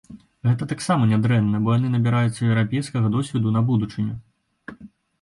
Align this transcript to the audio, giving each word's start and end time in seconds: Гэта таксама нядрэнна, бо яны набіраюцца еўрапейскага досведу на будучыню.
Гэта 0.47 0.67
таксама 0.71 1.09
нядрэнна, 1.11 1.61
бо 1.69 1.77
яны 1.77 1.93
набіраюцца 1.97 2.41
еўрапейскага 2.49 3.15
досведу 3.19 3.57
на 3.57 3.67
будучыню. 3.73 4.21